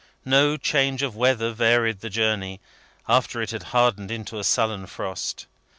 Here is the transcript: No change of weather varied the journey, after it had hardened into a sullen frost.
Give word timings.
No 0.25 0.57
change 0.57 1.03
of 1.03 1.15
weather 1.15 1.51
varied 1.51 1.99
the 1.99 2.09
journey, 2.09 2.59
after 3.07 3.39
it 3.39 3.51
had 3.51 3.61
hardened 3.69 4.09
into 4.09 4.39
a 4.39 4.43
sullen 4.43 4.87
frost. 4.87 5.45